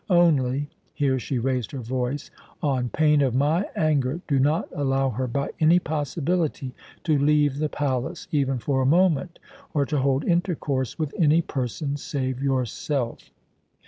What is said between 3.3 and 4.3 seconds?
my anger,